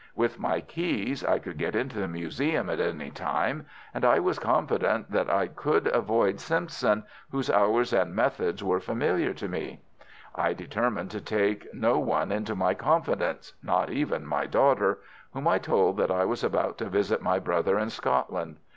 [0.15, 4.39] With my keys I could get into the museum at any time, and I was
[4.39, 9.79] confident that I could avoid Simpson, whose hours and methods were familiar to me.
[10.33, 16.09] I determined to take no one into my confidence—not even my daughter—whom I told that
[16.09, 18.57] I was about to visit my brother in Scotland.